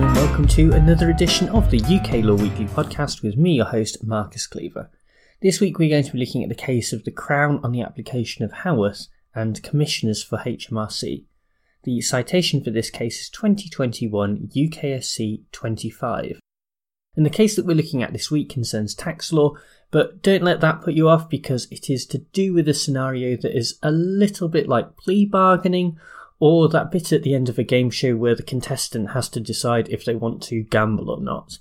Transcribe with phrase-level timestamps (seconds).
[0.00, 4.44] welcome to another edition of the UK Law Weekly podcast with me, your host, Marcus
[4.46, 4.90] Cleaver.
[5.40, 7.82] This week we're going to be looking at the case of the Crown on the
[7.82, 11.26] application of Haworth and Commissioners for HMRC.
[11.84, 16.40] The citation for this case is 2021 UKSC 25.
[17.14, 19.54] And the case that we're looking at this week concerns tax law,
[19.92, 23.36] but don't let that put you off because it is to do with a scenario
[23.36, 25.98] that is a little bit like plea bargaining
[26.38, 29.40] or that bit at the end of a game show where the contestant has to
[29.40, 31.58] decide if they want to gamble or not.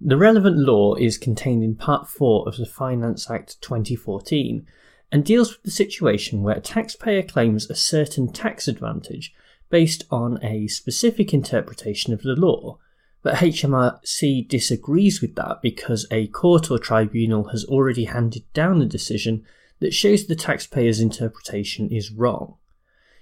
[0.00, 4.66] The relevant law is contained in Part 4 of the Finance Act 2014
[5.12, 9.32] and deals with the situation where a taxpayer claims a certain tax advantage
[9.70, 12.78] based on a specific interpretation of the law,
[13.22, 18.86] but HMRC disagrees with that because a court or tribunal has already handed down a
[18.86, 19.44] decision
[19.78, 22.56] that shows the taxpayer's interpretation is wrong.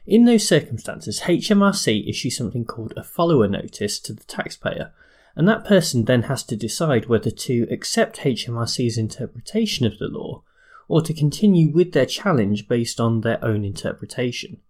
[0.07, 4.93] In those circumstances, HMRC issues something called a follower notice to the taxpayer,
[5.37, 10.43] and that person then has to decide whether to accept HMRC's interpretation of the law
[10.89, 14.61] or to continue with their challenge based on their own interpretation.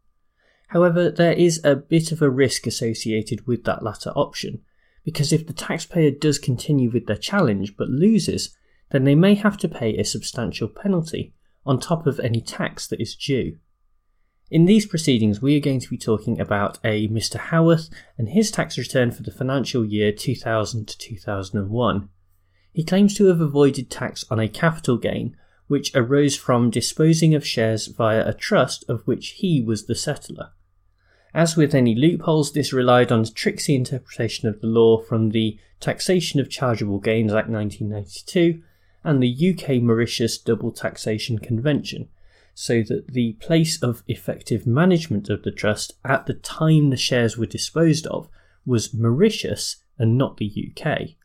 [0.69, 4.61] However, there is a bit of a risk associated with that latter option,
[5.03, 8.55] because if the taxpayer does continue with their challenge but loses,
[8.91, 11.33] then they may have to pay a substantial penalty
[11.65, 13.57] on top of any tax that is due.
[14.51, 17.37] In these proceedings, we are going to be talking about a Mr.
[17.37, 22.09] Haworth and his tax return for the financial year 2000 to 2001.
[22.73, 25.37] He claims to have avoided tax on a capital gain,
[25.69, 30.51] which arose from disposing of shares via a trust of which he was the settlor.
[31.33, 35.59] As with any loopholes, this relied on a tricksy interpretation of the law from the
[35.79, 38.63] Taxation of Chargeable Gains Act 1992
[39.05, 42.09] and the UK Mauritius Double Taxation Convention,
[42.55, 47.37] so that the place of effective management of the trust at the time the shares
[47.37, 48.29] were disposed of
[48.67, 51.17] was Mauritius and not the UK.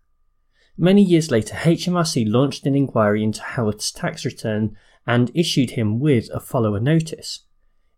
[0.77, 4.75] Many years later, HMRC launched an inquiry into Haworth's tax return
[5.07, 7.41] and issued him with a follower notice.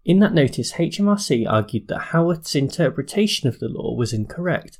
[0.06, 4.80] In that notice, HMRC argued that Haworth's interpretation of the law was incorrect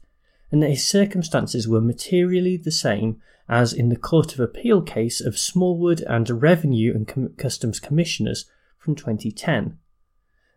[0.52, 5.22] and that his circumstances were materially the same as in the Court of Appeal case
[5.22, 9.78] of Smallwood and Revenue and Com- Customs Commissioners from 2010.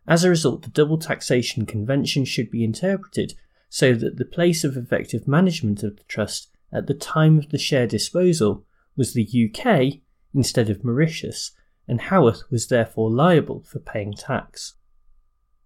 [0.06, 3.34] As a result, the Double Taxation Convention should be interpreted
[3.68, 7.58] so that the place of effective management of the trust at the time of the
[7.58, 8.64] share disposal
[8.96, 10.00] was the UK
[10.34, 11.52] instead of Mauritius,
[11.86, 14.74] and Haworth was therefore liable for paying tax.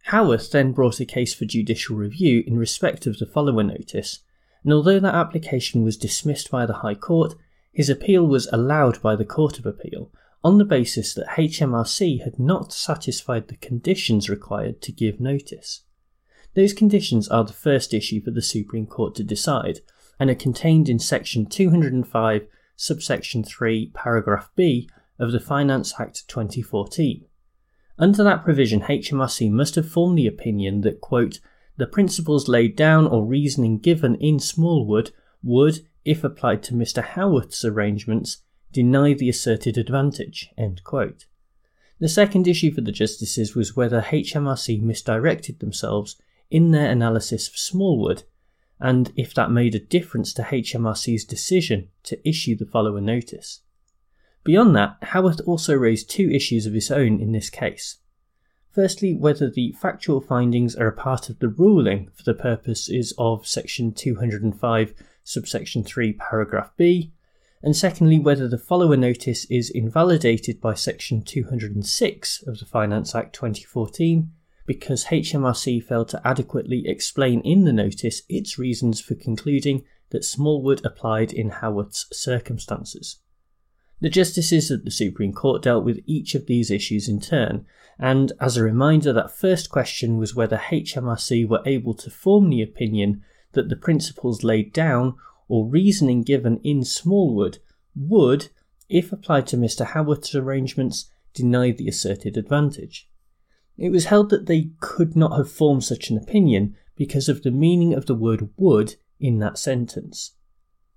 [0.09, 4.21] Haworth then brought a case for judicial review in respect of the follower notice,
[4.63, 7.35] and although that application was dismissed by the High Court,
[7.73, 10.11] his appeal was allowed by the Court of Appeal
[10.43, 15.83] on the basis that HMRC had not satisfied the conditions required to give notice.
[16.55, 19.81] Those conditions are the first issue for the Supreme Court to decide
[20.21, 24.89] and are contained in section 205, subsection 3, paragraph B
[25.19, 27.25] of the Finance Act 2014.
[27.99, 31.41] Under that provision, HMRC must have formed the opinion that, quote,
[31.77, 35.13] the principles laid down or reasoning given in Smallwood
[35.43, 37.03] would, if applied to Mr.
[37.03, 38.39] Haworth's arrangements,
[38.73, 40.51] deny the asserted advantage.
[40.57, 46.17] The second issue for the justices was whether HMRC misdirected themselves
[46.51, 48.25] in their analysis of Smallwood,
[48.81, 53.61] and if that made a difference to HMRC's decision to issue the follower notice.
[54.45, 57.99] Beyond that, Haworth also raised two issues of his own in this case.
[58.71, 63.47] Firstly, whether the factual findings are a part of the ruling for the purposes of
[63.47, 67.13] section 205, subsection 3, paragraph B,
[67.63, 73.35] and secondly, whether the follower notice is invalidated by section 206 of the Finance Act
[73.35, 74.31] 2014
[74.67, 80.85] because HMRC failed to adequately explain in the notice its reasons for concluding that Smallwood
[80.85, 83.21] applied in Haworth's circumstances.
[84.05, 87.65] The justices of the Supreme Court dealt with each of these issues in turn,
[87.99, 92.61] and as a reminder, that first question was whether HMRC were able to form the
[92.61, 93.23] opinion
[93.53, 95.17] that the principles laid down
[95.49, 97.61] or reasoning given in Smallwood
[97.97, 98.51] would,
[98.91, 99.87] if applied to Mr.
[99.87, 103.09] Haworth's arrangements, deny the asserted advantage.
[103.79, 107.51] It was held that they could not have formed such an opinion because of the
[107.51, 110.33] meaning of the word would in that sentence.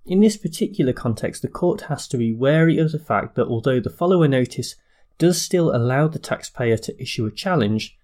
[0.08, 3.78] In this particular context, the court has to be wary of the fact that although
[3.78, 4.74] the follower notice
[5.18, 7.98] does still allow the taxpayer to issue a challenge,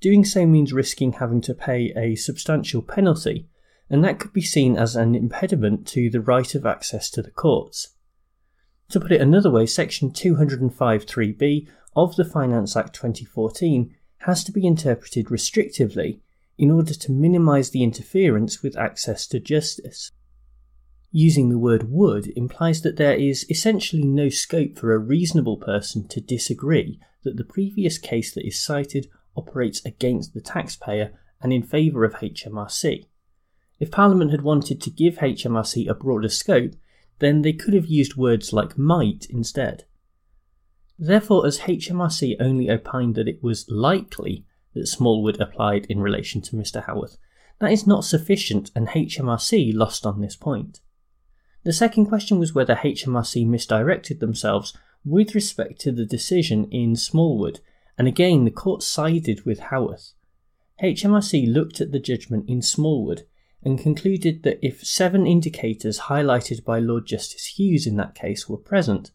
[0.00, 3.48] doing so means risking having to pay a substantial penalty,
[3.90, 7.32] and that could be seen as an impediment to the right of access to the
[7.32, 7.88] courts.
[8.90, 14.64] To put it another way, Section 205.3b of the Finance Act 2014 has to be
[14.64, 16.20] interpreted restrictively
[16.56, 20.12] in order to minimise the interference with access to justice.
[21.10, 26.06] Using the word would implies that there is essentially no scope for a reasonable person
[26.08, 31.62] to disagree that the previous case that is cited operates against the taxpayer and in
[31.62, 33.06] favour of HMRC.
[33.80, 36.72] If Parliament had wanted to give HMRC a broader scope,
[37.20, 39.84] then they could have used words like might instead.
[40.98, 44.44] Therefore, as HMRC only opined that it was likely
[44.74, 46.84] that Smallwood applied in relation to Mr.
[46.84, 47.16] Haworth,
[47.60, 50.80] that is not sufficient and HMRC lost on this point.
[51.64, 57.60] The second question was whether HMRC misdirected themselves with respect to the decision in Smallwood,
[57.96, 60.12] and again the court sided with Haworth.
[60.82, 63.26] HMRC looked at the judgment in Smallwood
[63.62, 68.56] and concluded that if seven indicators highlighted by Lord Justice Hughes in that case were
[68.56, 69.10] present,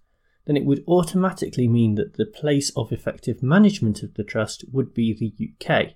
[0.45, 4.93] then it would automatically mean that the place of effective management of the trust would
[4.93, 5.93] be the UK.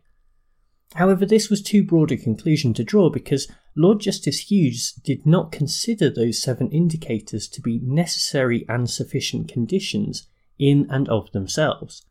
[0.95, 5.51] However, this was too broad a conclusion to draw because Lord Justice Hughes did not
[5.51, 12.03] consider those seven indicators to be necessary and sufficient conditions in and of themselves.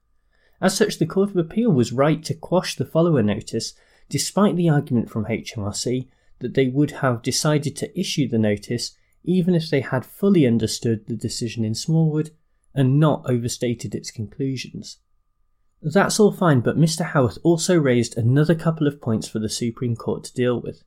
[0.60, 3.74] As such, the Court of Appeal was right to quash the follower notice,
[4.08, 6.06] despite the argument from HMRC
[6.38, 11.06] that they would have decided to issue the notice even if they had fully understood
[11.06, 12.30] the decision in Smallwood
[12.74, 14.98] and not overstated its conclusions.
[15.88, 17.12] That's all fine, but Mr.
[17.12, 20.82] Haworth also raised another couple of points for the Supreme Court to deal with.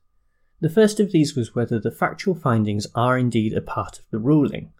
[0.60, 4.18] The first of these was whether the factual findings are indeed a part of the
[4.18, 4.72] ruling.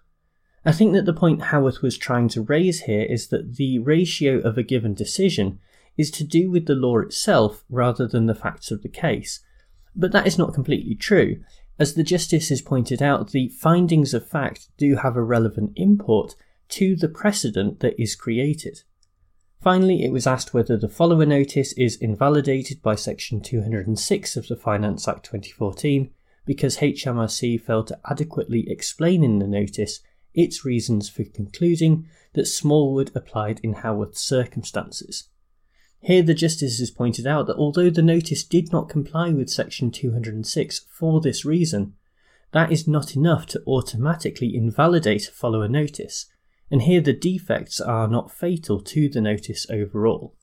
[0.62, 4.40] I think that the point Haworth was trying to raise here is that the ratio
[4.40, 5.58] of a given decision
[5.96, 9.40] is to do with the law itself rather than the facts of the case.
[9.96, 11.43] But that is not completely true.
[11.78, 16.34] As the justices pointed out, the findings of fact do have a relevant import
[16.69, 18.82] to the precedent that is created.
[19.60, 24.56] Finally, it was asked whether the follower notice is invalidated by Section 206 of the
[24.56, 26.10] Finance Act 2014
[26.46, 30.00] because HMRC failed to adequately explain in the notice
[30.32, 35.28] its reasons for concluding that Smallwood applied in Haworth's circumstances.
[36.00, 40.86] Here, the justices pointed out that although the notice did not comply with Section 206
[40.90, 41.92] for this reason,
[42.52, 46.26] that is not enough to automatically invalidate a follower notice,
[46.70, 50.37] and here the defects are not fatal to the notice overall.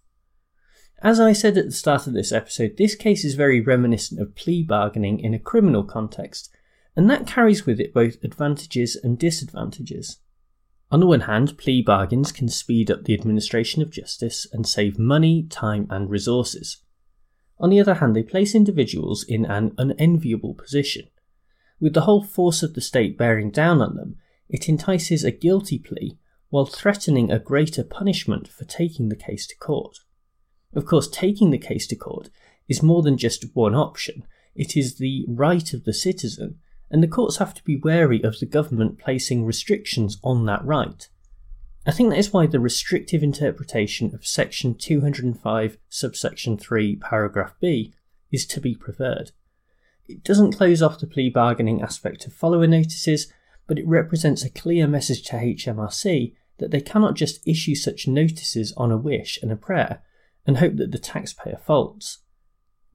[1.01, 4.35] As I said at the start of this episode, this case is very reminiscent of
[4.35, 6.50] plea bargaining in a criminal context,
[6.95, 10.18] and that carries with it both advantages and disadvantages.
[10.89, 14.97] On the one hand, plea bargains can speed up the administration of justice and save
[14.97, 16.77] money, time, and resources.
[17.59, 21.07] On the other hand, they place individuals in an unenviable position.
[21.79, 24.15] With the whole force of the state bearing down on them,
[24.49, 26.17] it entices a guilty plea
[26.49, 29.99] while threatening a greater punishment for taking the case to court.
[30.73, 32.29] Of course, taking the case to court
[32.67, 34.23] is more than just one option,
[34.55, 36.59] it is the right of the citizen
[36.89, 41.07] and the courts have to be wary of the government placing restrictions on that right.
[41.85, 47.93] I think that is why the restrictive interpretation of section 205 subsection 3 paragraph b
[48.31, 49.31] is to be preferred.
[50.07, 53.31] It doesn't close off the plea bargaining aspect of follower notices,
[53.67, 58.74] but it represents a clear message to HMRC that they cannot just issue such notices
[58.77, 60.01] on a wish and a prayer
[60.45, 62.19] and hope that the taxpayer folds.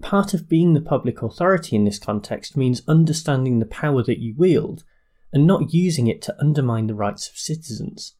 [0.00, 4.34] Part of being the public authority in this context means understanding the power that you
[4.36, 4.82] wield
[5.32, 8.14] and not using it to undermine the rights of citizens.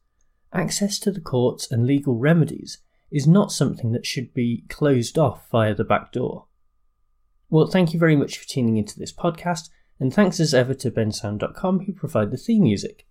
[0.53, 2.77] Access to the courts and legal remedies
[3.11, 6.47] is not something that should be closed off via the back door.
[7.49, 9.69] Well, thank you very much for tuning into this podcast,
[10.03, 13.07] and thanks as ever to bensound.com who provide the theme music.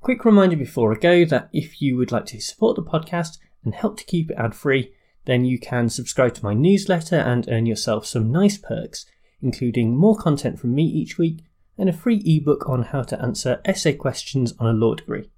[0.00, 3.72] Quick reminder before I go that if you would like to support the podcast and
[3.72, 4.92] help to keep it ad free,
[5.24, 9.06] then you can subscribe to my newsletter and earn yourself some nice perks,
[9.40, 11.44] including more content from me each week
[11.78, 15.30] and a free ebook on how to answer essay questions on a law degree.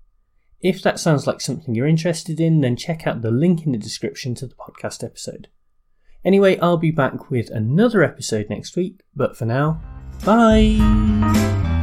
[0.63, 3.79] If that sounds like something you're interested in, then check out the link in the
[3.79, 5.49] description to the podcast episode.
[6.25, 9.83] Anyway, I'll be back with another episode next week, but for now,
[10.23, 11.74] bye!